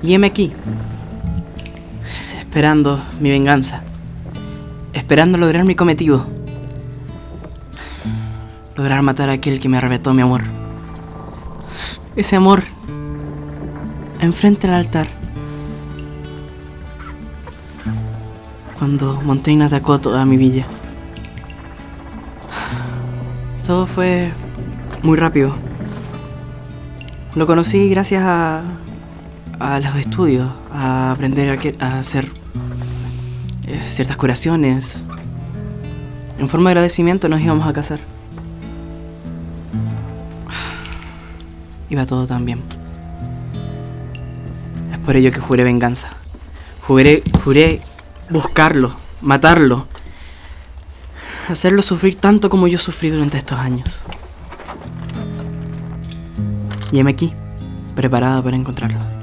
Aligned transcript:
Y 0.00 0.14
heme 0.14 0.28
aquí, 0.28 0.52
esperando 2.40 2.98
mi 3.20 3.28
venganza, 3.28 3.82
esperando 4.94 5.36
lograr 5.36 5.66
mi 5.66 5.74
cometido, 5.74 6.26
lograr 8.74 9.02
matar 9.02 9.28
a 9.28 9.32
aquel 9.32 9.60
que 9.60 9.68
me 9.68 9.76
arrebató 9.76 10.14
mi 10.14 10.22
amor. 10.22 10.44
Ese 12.16 12.36
amor, 12.36 12.62
enfrente 14.20 14.66
al 14.66 14.74
altar, 14.74 15.08
cuando 18.78 19.20
Montaigne 19.20 19.66
atacó 19.66 19.98
toda 19.98 20.24
mi 20.24 20.38
villa. 20.38 20.66
Todo 23.68 23.86
fue 23.86 24.32
muy 25.02 25.18
rápido. 25.18 25.54
Lo 27.36 27.46
conocí 27.46 27.90
gracias 27.90 28.24
a, 28.24 28.62
a 29.60 29.78
los 29.80 29.94
estudios, 29.96 30.50
a 30.72 31.12
aprender 31.12 31.50
a, 31.78 31.98
hacer 31.98 32.32
eh, 33.66 33.78
ciertas 33.90 34.16
curaciones. 34.16 35.04
En 36.38 36.48
forma 36.48 36.70
de 36.70 36.76
agradecimiento 36.76 37.28
nos 37.28 37.42
íbamos 37.42 37.68
a 37.68 37.74
casar. 37.74 38.00
Iba 41.90 42.06
todo 42.06 42.26
tan 42.26 42.46
bien. 42.46 42.62
Es 44.94 44.98
por 45.00 45.14
ello 45.14 45.30
que 45.30 45.40
juré 45.40 45.62
venganza. 45.62 46.08
Juré, 46.86 47.22
juré 47.44 47.82
buscarlo, 48.30 48.96
matarlo. 49.20 49.88
Hacerlo 51.48 51.82
sufrir 51.82 52.16
tanto 52.16 52.50
como 52.50 52.68
yo 52.68 52.78
sufrí 52.78 53.08
durante 53.08 53.38
estos 53.38 53.58
años. 53.58 54.00
Y 56.92 57.00
aquí, 57.10 57.32
preparada 57.94 58.42
para 58.42 58.56
encontrarlo. 58.56 59.17